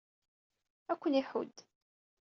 [0.91, 1.57] Ad ken-iḥudd.